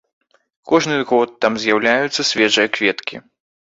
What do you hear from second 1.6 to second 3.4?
з'яўляюцца свежыя кветкі.